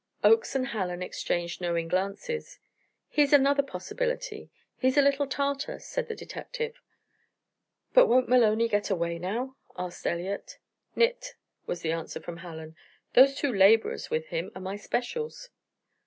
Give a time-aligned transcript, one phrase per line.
[0.23, 2.57] Oakes and Hallen exchanged knowing glances.
[3.07, 6.81] "He's another possibility; he's a little Tartar," said the detective.
[7.93, 10.57] "But won't Maloney get away now?" asked Elliott.
[10.95, 11.35] "Nit,"
[11.67, 12.75] was the answer from Hallen.
[13.13, 15.51] "Those two 'laborers' with him are my 'specials.'"